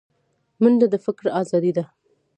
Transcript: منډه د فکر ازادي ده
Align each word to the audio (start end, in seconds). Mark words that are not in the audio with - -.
منډه 0.61 0.87
د 0.93 0.95
فکر 1.05 1.25
ازادي 1.41 1.71
ده 1.77 1.83